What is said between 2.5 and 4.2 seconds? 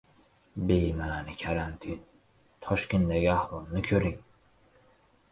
Toshkentdagi ahvolni ko‘ring!»